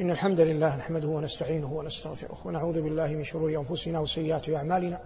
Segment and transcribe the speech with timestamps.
[0.00, 5.00] إن الحمد لله نحمده ونستعينه ونستغفره ونعوذ بالله من شرور أنفسنا وسيئات أعمالنا.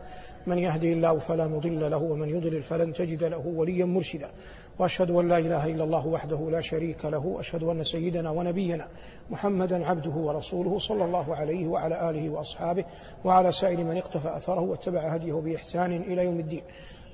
[0.46, 4.30] من يهدي الله فلا مضل له ومن يضلل فلن تجد له وليا مرشدا.
[4.78, 7.26] وأشهد أن لا إله إلا الله وحده لا شريك له.
[7.26, 8.88] وأشهد أن سيدنا ونبينا
[9.30, 12.84] محمدا عبده ورسوله صلى الله عليه وعلى آله وأصحابه
[13.24, 16.62] وعلى سائر من اقتفى أثره واتبع هديه بإحسان إلى يوم الدين.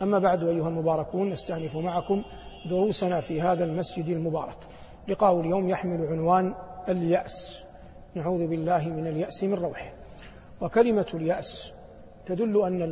[0.02, 2.22] أما بعد أيها المباركون نستأنف معكم
[2.70, 4.58] دروسنا في هذا المسجد المبارك.
[5.08, 6.54] لقاء اليوم يحمل عنوان
[6.88, 7.67] اليأس.
[8.18, 9.92] نعوذ بالله من اليأس من روحه.
[10.60, 11.72] وكلمة اليأس
[12.26, 12.82] تدل أن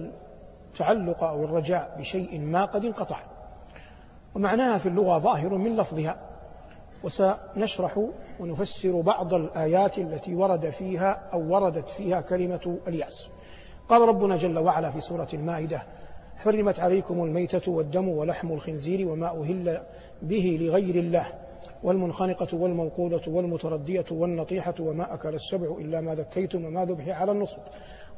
[0.71, 3.21] التعلق أو الرجاء بشيء ما قد انقطع.
[4.35, 6.17] ومعناها في اللغة ظاهر من لفظها.
[7.05, 8.09] وسنشرح
[8.41, 13.29] ونفسر بعض الآيات التي ورد فيها أو وردت فيها كلمة اليأس.
[13.89, 15.83] قال ربنا جل وعلا في سورة المائدة
[16.37, 19.83] حرمت عليكم الميتة والدم ولحم الخنزير وما أهل
[20.23, 21.33] به لغير الله
[21.87, 27.59] والمنخنقة والموقوذة والمتردية والنطيحة وما أكل السبع إلا ما ذكيتم وما ذبح على النصب.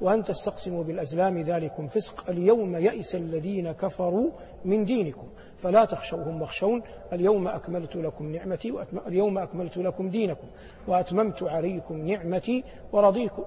[0.01, 2.31] وأن تستقسموا بالأزلام ذلكم فسق.
[2.31, 4.31] اليوم يئس الذين كفروا
[4.65, 5.29] من دينكم.
[5.57, 6.83] فلا تخشوهم واخشون.
[7.13, 8.75] اليوم أكملت لكم نعمتي
[9.07, 10.47] اليوم أكملت لكم دينكم.
[10.89, 12.65] وأتممت عليكم نعمتي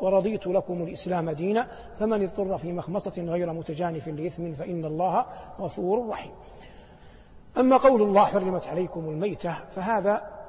[0.02, 1.68] ورضيت لكم الإسلام دينا.
[1.96, 5.26] فمن اضطر في مخمصة غير متجانف لإثم فإن الله
[5.60, 6.32] غفور رحيم.
[7.58, 10.42] أما قول الله حرمت عليكم الميتة فهذا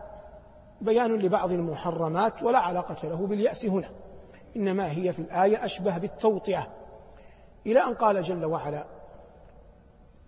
[0.80, 3.90] بيان لبعض المحرمات ولا علاقة له باليأس هنا.
[4.56, 6.68] إنما هي في الآية أشبه بالتوطئة.
[7.66, 8.84] إلى أن قال جل وعلا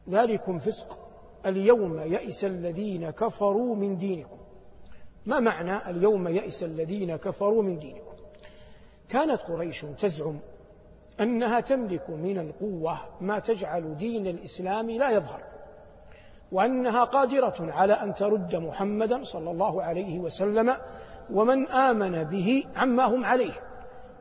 [0.08, 0.98] ذلكم فسق
[1.46, 4.36] اليوم يئس الذين كفروا من دينكم.
[5.26, 8.14] ما معنى اليوم يئس الذين كفروا من دينكم؟
[9.08, 10.38] كانت قريش تزعم
[11.20, 15.53] أنها تملك من القوة ما تجعل دين الإسلام لا يظهر.
[16.52, 20.76] وأنها قادرة على أن ترد محمدا صلى الله عليه وسلم
[21.32, 23.52] ومن آمن به عما هم عليه.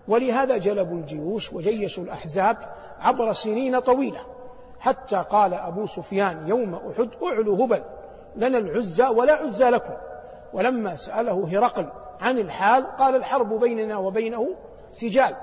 [0.08, 2.58] ولهذا جلبوا الجيوش وجيشوا الأحزاب
[3.00, 4.20] عبر سنين طويلة
[4.80, 7.84] حتى قال أبو سفيان يوم أحد أعلو هبل
[8.36, 9.94] لنا العزى ولا عزى لكم.
[10.54, 11.90] ولما سأله هرقل
[12.22, 14.56] عن الحال قال الحرب بيننا وبينه
[14.92, 15.36] سجال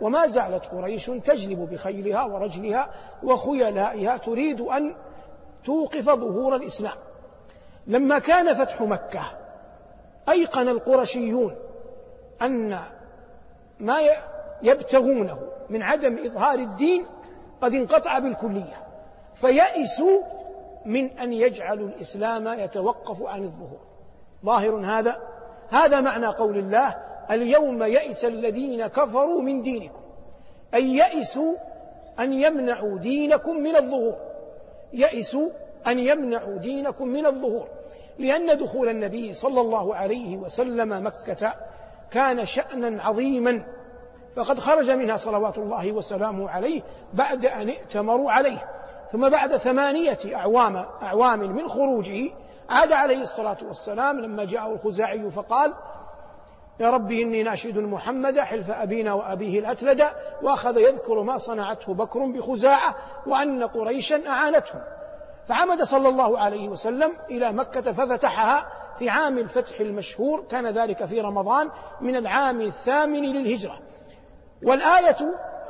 [0.00, 2.90] وما زالت قريش تجلب بخيلها ورجلها
[3.22, 4.94] وخيلائها تريد أن
[5.64, 6.96] توقف ظهور الإسلام.
[7.86, 9.22] لما كان فتح مكة
[10.28, 11.56] أيقن القرشيون
[12.42, 12.80] أن
[13.80, 13.98] ما
[14.62, 15.38] يبتغونه
[15.70, 17.06] من عدم إظهار الدين
[17.60, 18.86] قد انقطع بالكلية
[19.34, 20.22] فيئسوا
[20.84, 23.80] من أن يجعلوا الإسلام يتوقف عن الظهور.
[24.44, 25.22] ظاهر هذا؟
[25.70, 26.94] هذا معنى قول الله
[27.30, 30.02] اليوم يئس الذين كفروا من دينكم
[30.74, 31.54] أي يئسوا
[32.20, 34.27] أن يمنعوا دينكم من الظهور.
[34.92, 35.50] يئسوا
[35.86, 37.68] أن يمنعوا دينكم من الظهور
[38.18, 41.54] لأن دخول النبي صلى الله عليه وسلم مكة
[42.10, 43.64] كان شأنا عظيما
[44.36, 46.82] فقد خرج منها صلوات الله وسلامه عليه
[47.14, 48.64] بعد أن ائتمروا عليه.
[49.12, 52.30] ثم بعد ثمانية أعوام أعوام من خروجه
[52.68, 55.74] عاد عليه الصلاة والسلام لما جاءه الخزاعي فقال
[56.80, 60.02] يا ربي إني ناشد محمد حلف أبينا وأبيه الأتلد
[60.42, 62.96] وأخذ يذكر ما صنعته بكر بخزاعة
[63.26, 64.82] وأن قريشا أعانتهم.
[65.48, 68.66] فعمد صلى الله عليه وسلم إلى مكة ففتحها
[68.98, 73.78] في عام الفتح المشهور كان ذلك في رمضان من العام الثامن للهجرة.
[74.62, 75.16] والآية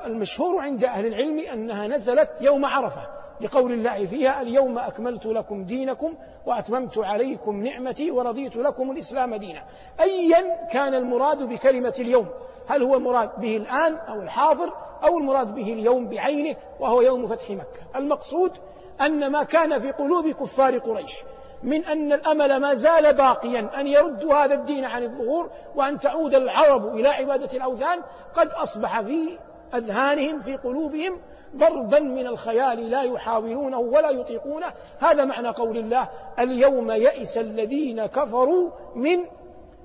[0.04, 3.17] المشهور عند أهل العلم أنها نزلت يوم عرفة.
[3.40, 6.14] لقول الله فيها اليوم أكملت لكم دينكم
[6.46, 9.64] وأتممت عليكم نعمتي ورضيت لكم الإسلام دينا.
[10.00, 12.28] أيا كان المراد بكلمة اليوم.
[12.68, 14.72] هل هو المراد به الآن أو الحاضر
[15.04, 17.96] أو المراد به اليوم بعينه وهو يوم فتح مكة.
[17.96, 18.52] المقصود
[19.00, 21.22] أن ما كان في قلوب كفار قريش
[21.62, 26.96] من أن الأمل ما زال باقيا أن يردوا هذا الدين عن الظهور وأن تعود العرب
[26.96, 28.02] إلى عبادة الأوثان
[28.34, 29.38] قد أصبح في
[29.74, 31.20] أذهانهم في قلوبهم
[31.56, 36.08] ضربا من الخيال لا يحاولونه ولا يطيقونه هذا معنى قول الله
[36.38, 39.24] اليوم يئس الذين كفروا من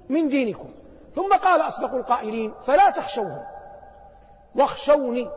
[0.10, 0.70] من دينكم.
[1.16, 3.44] ثم قال أصدق القائلين فلا تخشوهم.
[4.56, 5.30] واخشوني.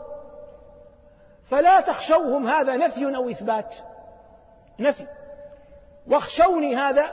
[1.44, 3.74] فلا تخشوهم هذا نفي أو إثبات؟
[4.78, 5.06] نفي.
[6.10, 7.04] واخشوني هذا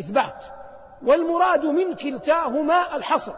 [0.00, 0.44] إثبات.
[1.06, 3.34] والمراد من كلتاهما الحصر.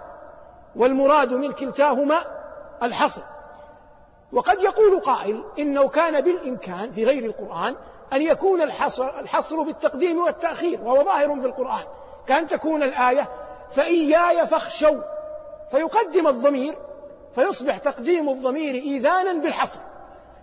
[0.76, 2.33] والمراد من كلتاهما
[2.82, 3.22] الحصر.
[4.32, 7.76] وقد يقول قائل إنه كان بالإمكان في غير القرآن
[8.12, 11.84] أن يكون الحصر, الحصر بالتقديم والتأخير وهو ظاهر في القرآن.
[12.26, 13.28] كأن تكون الآية
[13.70, 15.02] فإياي فاخشوا.
[15.70, 16.74] فيقدم الضمير
[17.34, 19.80] فيصبح تقديم الضمير إيذانا بالحصر.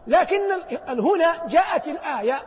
[0.08, 0.40] لكن
[0.88, 2.42] هنا جاءت الآية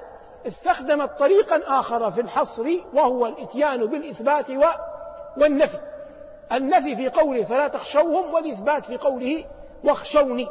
[0.46, 4.50] استخدمت طريقا آخر في الحصر وهو الإتيان بالإثبات
[5.36, 5.78] والنفي.
[6.52, 9.44] النفي في قوله فلا تخشوهم والإثبات في قوله
[9.84, 10.48] واخشوني.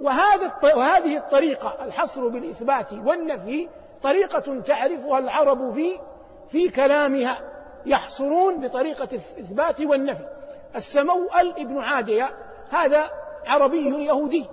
[0.00, 3.68] وهذا وهذه الطريقة الحصر بالإثبات والنفي
[4.02, 6.00] طريقة تعرفها العرب في
[6.48, 7.38] في كلامها.
[7.86, 10.28] يحصرون بطريقة الإثبات والنفي.
[10.76, 12.36] السموأل ابن عادية
[12.70, 13.10] هذا
[13.46, 14.46] عربي يهودي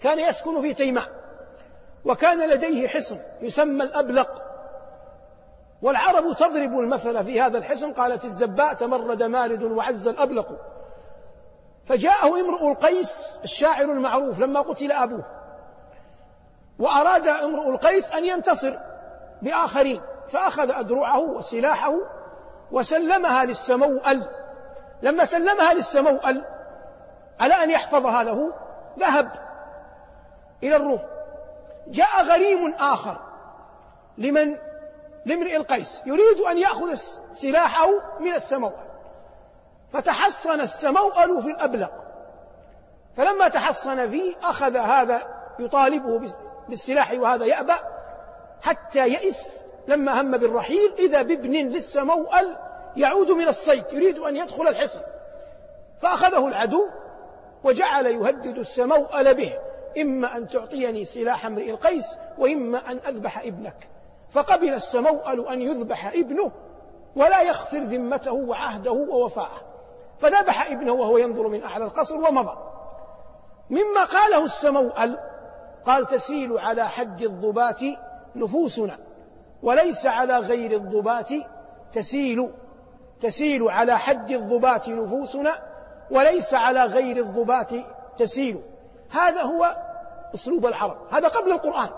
[0.00, 1.08] كان يسكن في تيماء
[2.04, 4.42] وكان لديه حصن يسمى الأبلق.
[5.82, 10.73] والعرب تضرب المثل في هذا الحصن قالت الزباء تمرد مارد وعز الأبلق.
[11.86, 15.24] فجاءه امرؤ القيس الشاعر المعروف لما قتل أبوه
[16.78, 18.78] وأراد امرؤ القيس أن ينتصر
[19.42, 21.94] بآخرين فأخذ أدرعه وسلاحه
[22.72, 24.28] وسلمها للسموأل.
[25.02, 26.44] لما سلمها للسموأل
[27.40, 28.52] على أن يحفظها له
[28.98, 29.30] ذهب
[30.62, 31.00] إلى الروم.
[31.86, 33.20] جاء غريم آخر
[34.18, 34.56] لمن؟
[35.26, 36.94] لامرئ القيس يريد أن يأخذ
[37.32, 37.88] سلاحه
[38.20, 38.83] من السموأل.
[39.94, 41.92] فتحصن السموأل في الأبلق.
[43.16, 45.22] فلما تحصن فيه أخذ هذا
[45.58, 46.30] يطالبه
[46.68, 47.74] بالسلاح وهذا يأبى
[48.62, 52.56] حتى يئس لما هم بالرحيل إذا بابن للسموأل
[52.96, 55.00] يعود من الصيد يريد أن يدخل الحصن.
[56.00, 56.88] فأخذه العدو
[57.64, 59.52] وجعل يهدد السموأل به
[59.98, 62.06] إما أن تعطيني سلاح امرئ القيس
[62.38, 63.88] وإما أن أذبح ابنك.
[64.30, 66.52] فقبل السموأل أن يذبح ابنه
[67.16, 69.73] ولا يخفر ذمته وعهده ووفاءه.
[70.20, 72.56] فذبح ابنه وهو ينظر من أعلى القصر ومضى.
[73.70, 75.18] مما قاله السموأل
[75.86, 77.80] قال تسيل على حد الضبات
[78.36, 78.98] نفوسنا
[79.62, 81.28] وليس على غير الضبات
[81.92, 82.50] تسيل.
[83.20, 85.52] تسيل على حد الضبات نفوسنا
[86.10, 87.70] وليس على غير الضبات
[88.18, 88.62] تسيل.
[89.10, 89.76] هذا هو
[90.34, 90.96] أسلوب العرب.
[91.10, 91.88] هذا قبل القرآن.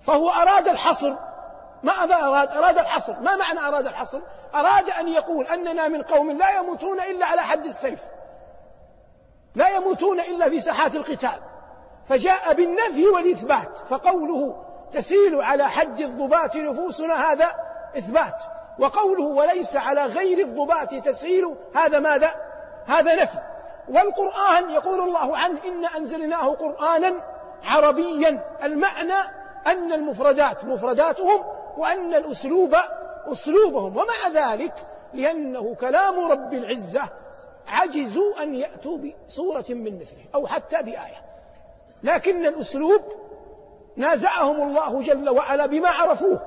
[0.00, 1.14] فهو أراد الحصر.
[1.82, 3.20] ماذا اراد أراد الحصر.
[3.20, 4.20] ما معنى أراد الحصر؟
[4.54, 8.02] أراد أن يقول أننا من قوم لا يموتون إلا على حد السيف.
[9.54, 11.40] لا يموتون إلا في ساحات القتال.
[12.06, 17.54] فجاء بالنفي والإثبات فقوله تسيل على حد الضباط نفوسنا هذا
[17.98, 18.42] إثبات
[18.78, 22.30] وقوله وليس على غير الضباط تسيل هذا ماذا؟
[22.86, 23.38] هذا نفي.
[23.88, 27.12] والقرآن يقول الله عنه إن أنزلناه قرآنا
[27.64, 29.20] عربيا المعنى
[29.66, 31.44] أن المفردات مفرداتهم
[31.76, 32.76] وأن الأسلوب
[33.26, 34.74] أسلوبهم ومع ذلك
[35.14, 37.08] لأنه كلام رب العزة
[37.66, 41.24] عجزوا أن يأتوا بصورة من مثله أو حتى بآية.
[42.02, 43.02] لكن الأسلوب
[43.96, 46.40] نازعهم الله جل وعلا بما عرفوه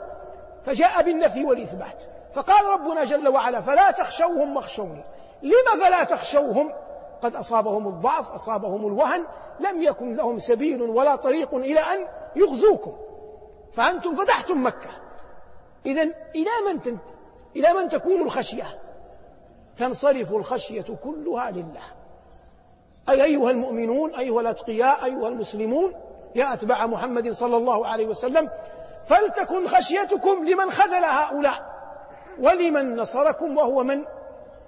[0.66, 2.04] فجاء بالنفي والإثبات.
[2.36, 5.04] فقال ربنا جل وعلا فلا تخشوهم واخشوني
[5.44, 6.74] لم فلا تخشوهم؟
[7.22, 9.26] قد أصابهم الضعف أصابهم الوهن
[9.60, 12.96] لم يكن لهم سبيل ولا طريق إلى أن يغزوكم
[13.74, 14.90] فأنتم فتحتم مكة.
[15.86, 16.04] إذا
[16.36, 17.04] إلى من تنت
[17.56, 18.80] إلى من تكون الخشية؟
[19.78, 21.84] تنصرف الخشية كلها لله.
[23.10, 25.94] أي أيها المؤمنون أيها الأتقياء أيها المسلمون
[26.36, 28.50] يا أتباع محمد صلى الله عليه وسلم
[29.06, 31.74] فلتكن خشيتكم لمن خذل هؤلاء
[32.40, 34.06] ولمن نصركم وهو من؟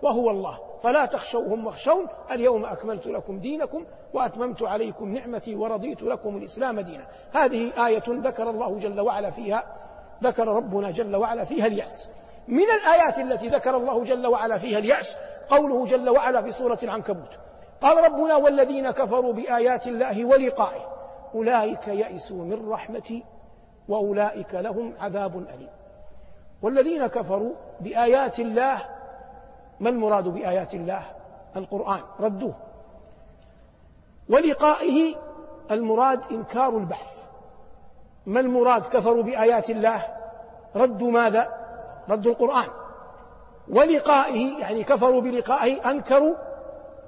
[0.01, 0.59] وهو الله.
[0.83, 7.07] فلا تخشوهم واخشون اليوم أكملت لكم دينكم وأتممت عليكم نعمتي ورضيت لكم الإسلام دينا.
[7.33, 9.84] هذه آية ذكر الله جل وعلا فيها
[10.23, 12.09] ذكر ربنا جل وعلا فيها اليأس.
[12.47, 15.17] من الآيات التي ذكر الله جل وعلا فيها اليأس
[15.49, 17.39] قوله جل وعلا في سورة العنكبوت.
[17.81, 20.95] قال ربنا والذين كفروا بآيات الله ولقائه
[21.35, 23.23] أولئك يئسوا من رحمتي
[23.87, 25.69] وأولئك لهم عذاب أليم.
[26.61, 28.81] والذين كفروا بآيات الله
[29.79, 31.03] ما المراد بآيات الله؟
[31.55, 32.55] القرآن ردوه.
[34.29, 35.15] ولقائه
[35.71, 37.29] المراد إنكار البعث
[38.25, 40.05] ما المراد كفروا بآيات الله؟
[40.75, 41.47] ردوا ماذا؟
[42.09, 42.67] ردوا القرآن.
[43.69, 46.35] ولقائه يعني كفروا بلقائه أنكروا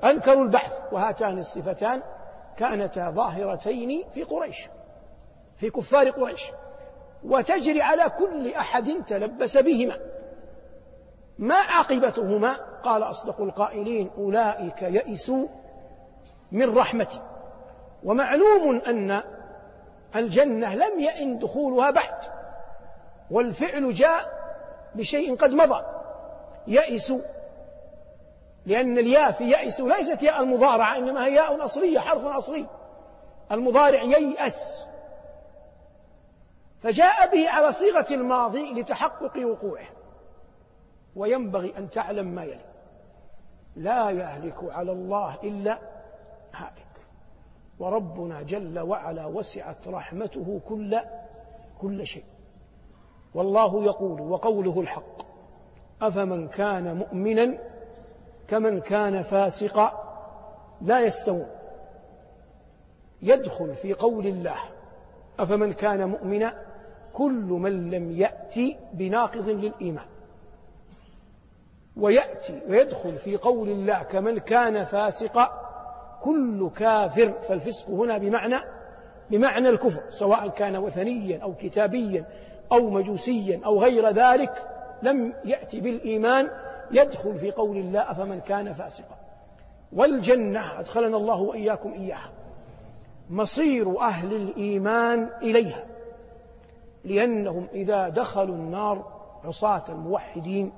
[0.03, 2.01] أنكروا البعث وهاتان الصفتان
[2.57, 4.69] كانتا ظاهرتين في قريش
[5.55, 6.43] في كفار قريش.
[7.23, 9.97] وتجري على كل أحد تلبس بهما.
[11.37, 15.47] ما عاقبتهما؟ قال أصدق القائلين أولئك يئسوا
[16.51, 17.19] من رحمتي.
[18.03, 19.23] ومعلوم أن
[20.15, 22.17] الجنة لم يئن دخولها بعد
[23.31, 24.37] والفعل جاء
[24.95, 25.83] بشيء قد مضى
[26.67, 27.21] يئسوا
[28.65, 32.67] لأن الياء في يئس ليست ياء المضارعة إنما هي ياء أصلية حرف أصلي
[33.51, 34.87] المضارع ييأس.
[36.81, 39.87] فجاء به على صيغة الماضي لتحقق وقوعه
[41.15, 42.65] وينبغي أن تعلم ما يلي.
[43.75, 45.79] لا يهلك على الله إلا
[46.53, 46.86] هالك
[47.79, 50.99] وربنا جل وعلا وسعت رحمته كل
[51.81, 52.23] كل شيء.
[53.33, 55.21] والله يقول وقوله الحق
[56.01, 57.57] أفمن كان مؤمنا
[58.47, 60.03] كمن كان فاسقا
[60.81, 61.47] لا يستوون.
[63.21, 64.57] يدخل في قول الله
[65.39, 66.53] أفمن كان مؤمنا
[67.13, 70.05] كل من لم يأتي بناقض للإيمان.
[71.97, 75.66] ويأتي ويدخل في قول الله كمن كان فاسقا
[76.21, 78.55] كل كافر فالفسق هنا بمعنى
[79.29, 82.25] بمعنى الكفر سواء كان وثنيا أو كتابيا
[82.71, 84.63] أو مجوسيا أو غير ذلك
[85.03, 86.49] لم يأتي بالإيمان
[86.91, 89.15] يدخل في قول الله أفمن كان فاسقا.
[89.93, 92.29] والجنة أدخلنا الله وإياكم إياها.
[93.29, 95.85] مصير أهل الإيمان إليها
[97.03, 100.71] لأنهم إذا دخلوا النار عصاة الموحدين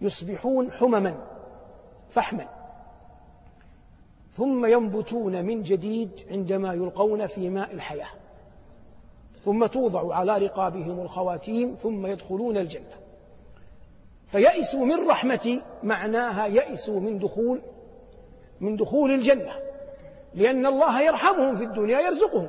[0.00, 1.14] يصبحون حمما
[2.08, 2.55] فحما.
[4.36, 8.08] ثم ينبتون من جديد عندما يلقون في ماء الحياة.
[9.44, 12.96] ثم توضع على رقابهم الخواتيم ثم يدخلون الجنة.
[14.26, 17.60] فيئسوا من رحمتي معناها يئسوا من دخول
[18.60, 19.52] من دخول الجنة.
[20.34, 22.48] لأن الله يرحمهم في الدنيا يرزقهم.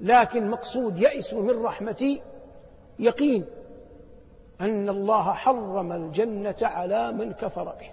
[0.00, 2.22] لكن مقصود يئسوا من رحمتي
[2.98, 3.44] يقين
[4.60, 7.90] أن الله حرم الجنة على من كفر به.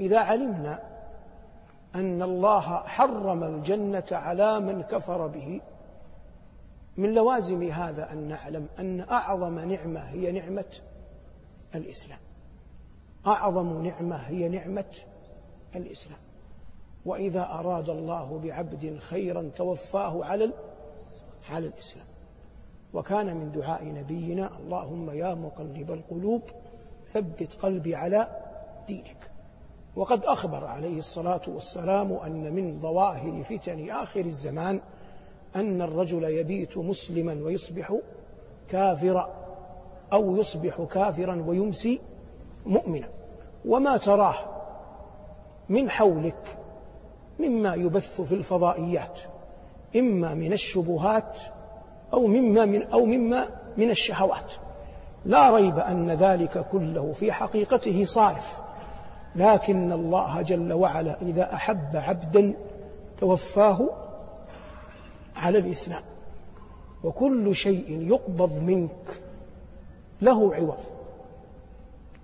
[0.00, 0.85] إذا علمنا
[1.96, 5.60] أن الله حرم الجنة على من كفر به.
[6.96, 10.80] من لوازم هذا أن نعلم أن أعظم نعمة هي نعمة
[11.74, 12.18] الإسلام.
[13.26, 14.94] أعظم نعمة هي نعمة
[15.76, 16.18] الإسلام.
[17.04, 20.52] وإذا أراد الله بعبد خيرا توفاه على
[21.50, 22.06] على الإسلام.
[22.94, 26.42] وكان من دعاء نبينا اللهم يا مقلب القلوب
[27.12, 28.28] ثبت قلبي على
[28.86, 29.25] دينك.
[29.96, 34.80] وقد أخبر عليه الصلاة والسلام أن من ظواهر فتن آخر الزمان
[35.56, 37.94] أن الرجل يبيت مسلما ويصبح
[38.68, 39.30] كافرا
[40.12, 42.00] أو يصبح كافرا ويمسي
[42.66, 43.08] مؤمنا.
[43.64, 44.34] وما تراه
[45.68, 46.56] من حولك
[47.38, 49.20] مما يبث في الفضائيات
[49.96, 51.38] إما من الشبهات
[52.12, 54.52] أو مما من أو مما من الشهوات.
[55.24, 58.65] لا ريب أن ذلك كله في حقيقته صارف.
[59.36, 62.54] لكن الله جل وعلا إذا أحب عبدا
[63.20, 63.88] توفاه
[65.36, 66.02] على الإسلام.
[67.04, 69.20] وكل شيء يقبض منك
[70.22, 70.80] له عوض.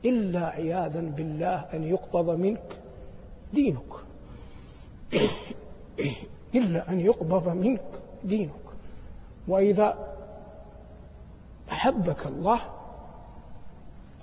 [0.05, 2.77] إلا عياذا بالله أن يقبض منك
[3.53, 3.93] دينك.
[6.55, 7.85] إلا أن يقبض منك
[8.25, 8.51] دينك.
[9.49, 10.15] وإذا
[11.73, 12.61] أحبك الله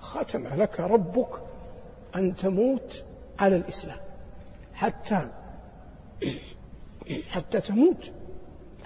[0.02, 1.49] ختم لك ربك
[2.16, 3.04] أن تموت
[3.40, 3.98] على الإسلام.
[4.74, 5.28] حتى
[7.30, 8.12] حتى تموت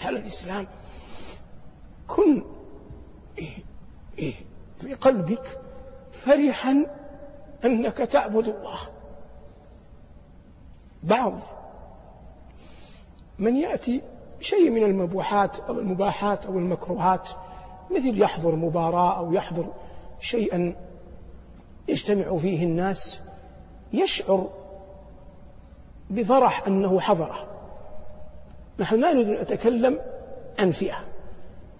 [0.05, 0.67] على الإسلام.
[2.07, 2.43] كن
[4.77, 5.61] في قلبك
[6.11, 6.85] فرحا
[7.65, 8.79] أنك تعبد الله.
[11.03, 11.39] بعض
[13.39, 14.01] من يأتي
[14.39, 17.29] شيء من المبوحات أو المباحات أو المكروهات
[17.91, 19.73] مثل يحضر مباراة أو يحضر
[20.19, 20.75] شيئا
[21.87, 23.19] يجتمع فيه الناس
[23.93, 24.49] يشعر
[26.09, 27.47] بفرح أنه حضره.
[28.79, 29.99] نحن لا نريد أن نتكلم
[30.59, 31.05] عن فئة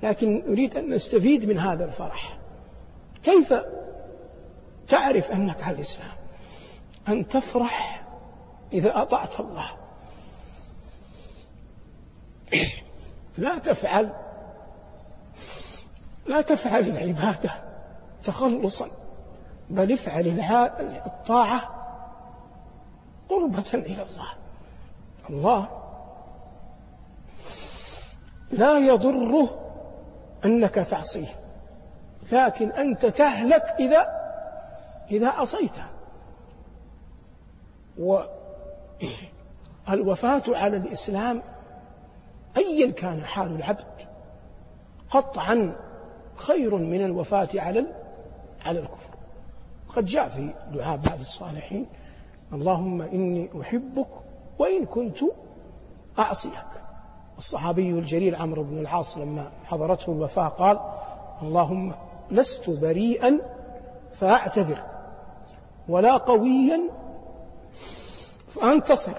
[0.03, 2.38] لكن نريد أن نستفيد من هذا الفرح.
[3.24, 3.53] كيف
[4.88, 6.12] تعرف أنك على الإسلام؟
[7.07, 8.03] أن تفرح
[8.74, 9.65] إذا أطعت الله.
[13.38, 14.13] لا تفعل
[16.25, 17.51] لا تفعل العبادة
[18.24, 19.02] تخلصا.
[19.70, 20.27] بل افعل
[21.05, 21.62] الطاعة
[23.29, 24.29] قربة إلى الله.
[25.29, 25.67] الله
[28.51, 29.60] لا يضره
[30.46, 31.36] أنك تعصيه
[32.32, 34.24] لكن أنت تهلك إذا
[35.12, 35.84] إذا عصيته.
[39.88, 41.41] والوفاة على الإسلام
[42.58, 44.08] أيا كان حال العبد
[45.10, 45.75] قطعا
[46.36, 47.86] خير من الوفاة على
[48.65, 49.10] على الكفر.
[49.95, 51.85] قد جاء في دعاء بعض الصالحين.
[52.53, 54.07] اللهم إني أحبك
[54.59, 55.19] وإن كنت
[56.19, 56.83] أعصيك.
[57.38, 60.79] الصحابي الجليل عمرو بن العاص لما حضرته الوفاة قال
[61.41, 61.93] اللهم
[62.31, 63.39] لست بريئا
[64.13, 64.83] فأعتذر
[65.89, 66.81] ولا قويا
[68.47, 69.13] فأنتصر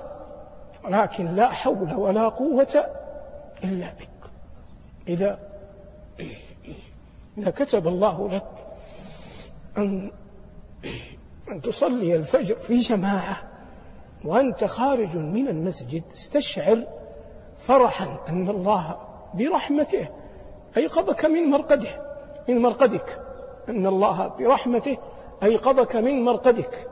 [0.84, 2.84] ولكن لا حول ولا قوة
[3.64, 4.30] إلا بك.
[5.08, 5.38] إذا
[7.38, 8.46] إذا كتب الله لك
[9.78, 10.10] أن
[11.50, 13.42] أن تصلي الفجر في جماعة
[14.24, 16.82] وأنت خارج من المسجد استشعر
[17.56, 18.96] فرحا أن الله
[19.34, 20.08] برحمته
[20.76, 21.88] أيقظك من مرقده
[22.48, 23.20] من مرقدك.
[23.68, 24.96] أن الله برحمته
[25.42, 26.88] أيقظك من مرقدك.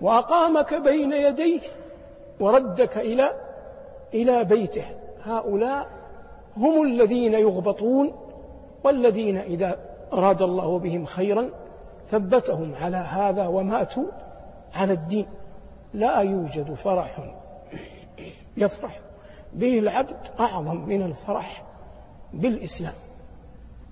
[0.00, 1.60] وأقامك بين يديه
[2.40, 3.40] وردك إلى
[4.14, 4.84] إلى بيته.
[5.22, 5.88] هؤلاء
[6.56, 8.12] هم الذين يغبطون
[8.84, 9.78] والذين إذا
[10.12, 11.50] أراد الله بهم خيرا
[12.06, 14.06] ثبتهم على هذا وماتوا
[14.74, 15.26] على الدين.
[15.94, 17.34] لا يوجد فرح
[18.56, 19.00] يفرح
[19.52, 21.64] به العبد أعظم من الفرح
[22.32, 22.94] بالإسلام.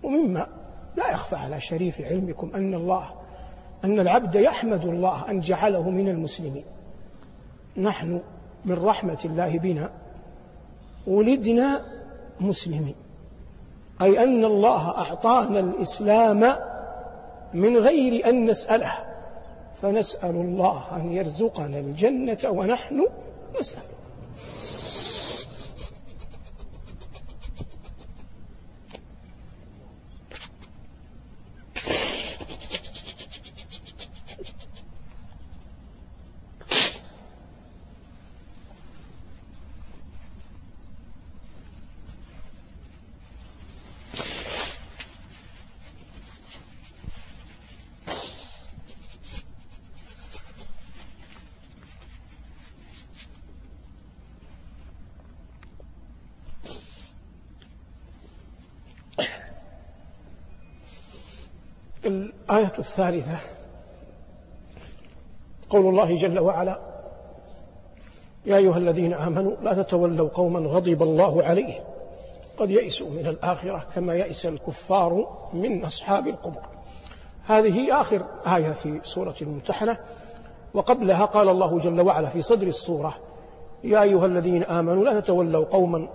[0.03, 0.47] ومما
[0.97, 3.11] لا يخفى على شريف علمكم أن الله
[3.85, 6.65] أن العبد يحمد الله أن جعله من المسلمين.
[7.77, 8.21] نحن
[8.65, 9.91] من رحمة الله بنا
[11.07, 11.85] ولدنا
[12.41, 12.95] مسلمين.
[14.03, 16.72] أي أن الله أعطانا الإسلام
[17.55, 19.13] من غير أن نسأله.
[19.75, 23.07] فنسأل الله أن يرزقنا الجنة ونحن
[23.61, 23.83] نسأل
[62.05, 63.37] الآية الثالثة.
[65.71, 66.81] قول الله جل وعلا
[68.47, 71.83] يا أيها الذين آمنوا لا تتولوا قوما غضب الله عليهم
[72.57, 76.63] قد يئسوا من الآخرة كما يئس الكفار من أصحاب القبور.
[77.47, 79.97] هذه آخر آية في سورة الممتحنة.
[80.75, 83.15] وقبلها قال الله جل وعلا في صدر السورة
[83.85, 86.09] يا أيها الذين آمنوا لا تتولوا قوما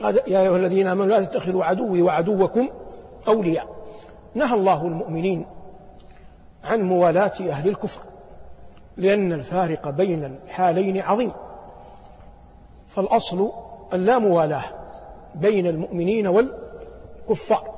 [0.00, 2.68] يا أيها الذين آمنوا لا تتخذوا عدوي وعدوكم
[3.28, 3.73] أولياء.
[4.34, 5.46] نهى الله المؤمنين
[6.64, 8.02] عن موالاة أهل الكفر
[8.96, 11.32] لأن الفارق بين الحالين عظيم.
[12.86, 13.52] فالأصل
[13.92, 14.64] اللا موالاة
[15.34, 17.74] بين المؤمنين والكفار.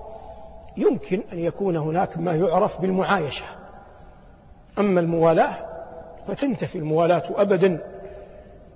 [0.76, 3.44] يمكن أن يكون هناك ما يعرف بالمعايشة.
[4.78, 5.54] أما الموالاة
[6.26, 7.80] فتنتفي الموالاة أبدا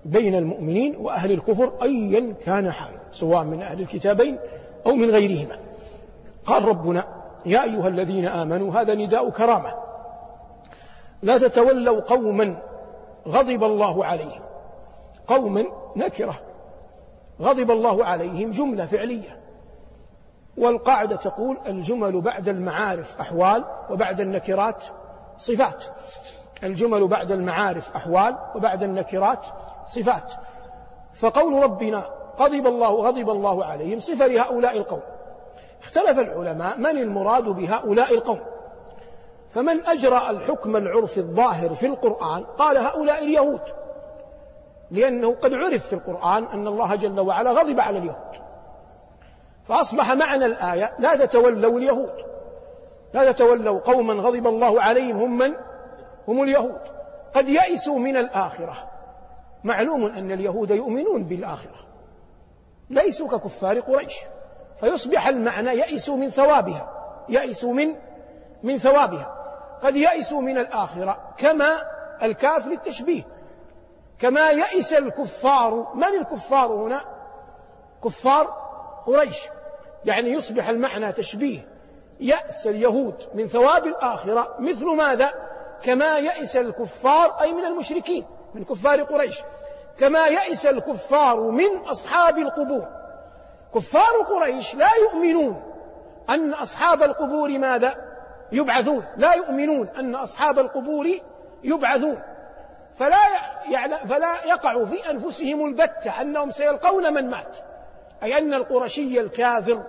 [0.04, 4.38] بين المؤمنين وأهل الكفر أيا كان حال سواء من أهل الكتابين
[4.86, 5.58] أو من غيرهما.
[6.44, 9.74] قال ربنا يا أيها الذين آمنوا هذا نداء كرامة.
[11.22, 12.56] لا تتولوا قوما
[13.28, 14.42] غضب الله عليهم.
[15.26, 15.64] قوما
[15.96, 16.40] نكرة.
[17.40, 19.40] غضب الله عليهم جملة فعلية.
[20.58, 24.84] والقاعدة تقول الجمل بعد المعارف أحوال وبعد النكرات
[25.38, 25.84] صفات.
[26.64, 29.46] الجمل بعد المعارف أحوال وبعد النكرات
[29.86, 30.32] صفات.
[31.14, 32.04] فقول ربنا
[32.40, 35.00] غضب الله غضب الله عليهم صفة لهؤلاء القوم.
[35.82, 38.40] اختلف العلماء من المراد بهؤلاء القوم.
[39.48, 43.60] فمن أجرى الحكم العرفي الظاهر في القرآن قال هؤلاء اليهود
[44.90, 48.40] لأنه قد عرف في القرآن أن الله جل وعلا غضب على اليهود.
[49.64, 52.30] فأصبح معنى الآية لا تتولوا اليهود
[53.14, 55.54] لا تتولوا قوما غضب الله عليهم هم من؟
[56.28, 56.80] هم اليهود.
[57.34, 58.90] قد يئسوا من الآخرة.
[59.64, 61.76] معلوم أن اليهود يؤمنون بالآخرة.
[62.90, 64.14] ليسوا ككفار قريش.
[64.80, 67.94] فيصبح المعنى يئسوا من ثوابها يئسوا من
[68.62, 69.36] من ثوابها.
[69.82, 71.82] قد يئسوا من الآخرة كما
[72.22, 73.22] الكاف للتشبيه.
[74.18, 77.00] كما يئس الكفار من الكفار هنا؟
[78.04, 78.46] كفار
[79.06, 79.38] قريش.
[80.04, 81.68] يعني يصبح المعنى تشبيه.
[82.20, 85.30] يأس اليهود من ثواب الآخرة مثل ماذا؟
[85.82, 89.42] كما يئس الكفار أي من المشركين من كفار قريش.
[89.98, 92.99] كما يئس الكفار من أصحاب القبور.
[93.74, 95.62] كفار قريش لا يؤمنون
[96.30, 97.94] أن أصحاب القبور ماذا؟
[98.52, 99.04] يبعثون.
[99.16, 101.06] لا يؤمنون أن أصحاب القبور
[101.64, 102.22] يبعثون.
[102.94, 103.18] فلا
[103.70, 107.56] يعني فلا يقع في أنفسهم البتة أنهم سيلقون من مات.
[108.22, 109.82] أي أن القرشي الكافر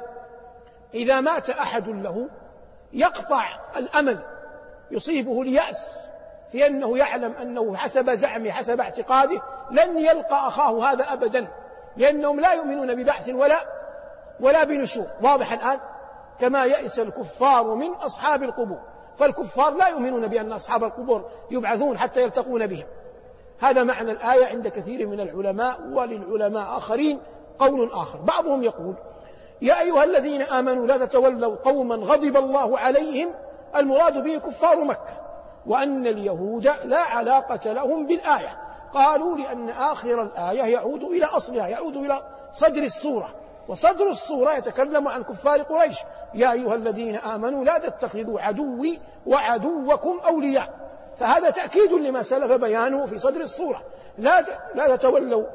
[0.93, 2.29] إذا مات أحد له
[2.93, 3.43] يقطع
[3.75, 4.19] الأمل
[4.91, 5.97] يصيبه اليأس
[6.51, 9.41] في أنه يعلم أنه حسب زعمه حسب اعتقاده
[9.71, 11.47] لن يلقى أخاه هذا أبدا.
[11.97, 13.57] لأنهم لا يؤمنون ببعث ولا
[14.39, 15.07] ولا بنشور.
[15.23, 15.79] واضح الآن؟
[16.39, 18.79] كما يئس الكفار من أصحاب القبور.
[19.17, 22.85] فالكفار لا يؤمنون بأن أصحاب القبور يبعثون حتى يلتقون بهم.
[23.59, 27.21] هذا معنى الآية عند كثير من العلماء وللعلماء آخرين
[27.59, 28.19] قول آخر.
[28.19, 28.95] بعضهم يقول
[29.61, 33.33] يا أيها الذين آمنوا لا تتولوا قوما غضب الله عليهم
[33.75, 35.21] المراد به كفار مكة
[35.65, 38.57] وأن اليهود لا علاقة لهم بالآية.
[38.93, 43.29] قالوا لأن آخر الآية يعود إلى أصلها يعود إلى صدر السورة.
[43.67, 45.97] وصدر الصورة يتكلم عن كفار قريش.
[46.33, 50.69] يا أيها الذين آمنوا لا تتخذوا عدوي وعدوكم أولياء.
[51.17, 53.83] فهذا تأكيد لما سلف بيانه في صدر الصورة
[54.17, 55.45] لا لا تتولوا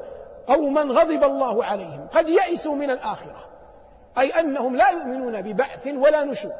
[0.47, 2.07] قوما غضب الله عليهم.
[2.13, 3.45] قد يئسوا من الآخرة.
[4.17, 6.53] أي أنهم لا يؤمنون ببعث ولا نشور.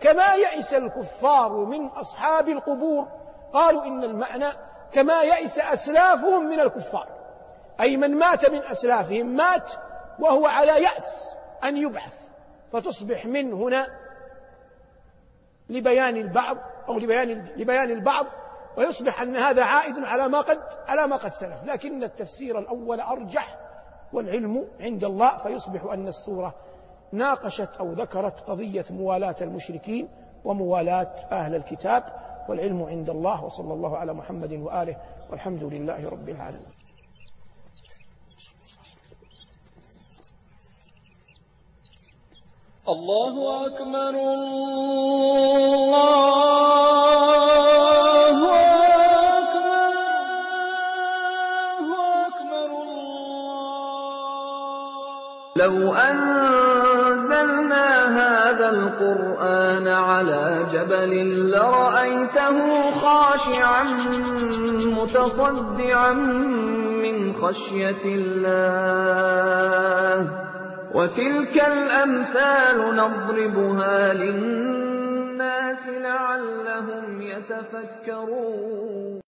[0.00, 3.06] كما يئس الكفار من أصحاب القبور.
[3.52, 4.46] قالوا إن المعنى
[4.92, 7.08] كما يئس أسلافهم من الكفار.
[7.80, 9.70] أي من مات من أسلافهم مات
[10.18, 12.14] وهو على يأس أن يبعث
[12.72, 13.88] فتصبح من هنا
[15.68, 16.56] لبيان البعض
[16.88, 18.26] أو لبيان لبيان البعض
[18.76, 21.64] ويصبح أن هذا عائد على ما قد على ما قد سلف.
[21.64, 23.58] لكن التفسير الأول أرجح
[24.12, 26.54] والعلم عند الله فيصبح أن السورة
[27.12, 30.08] ناقشت أو ذكرت قضية موالاة المشركين
[30.44, 32.04] وموالاة أهل الكتاب.
[32.50, 34.96] والعلم عند الله وصلى الله على محمد وآله
[35.30, 36.66] والحمد لله رب العالمين.
[42.88, 44.14] الله أكبر
[47.96, 48.40] الله
[49.38, 49.92] أكبر
[51.76, 51.88] الله
[52.26, 52.70] أكبر
[55.56, 56.25] لو أنزلنا هذا
[59.06, 61.12] القرآن على جبل
[61.50, 62.56] لرأيته
[62.90, 63.84] خاشعا
[64.86, 66.12] متصدعا
[67.02, 69.06] من خشية الله.
[70.94, 79.20] وتلك الأمثال نضربها للناس لعلهم يتفكرون.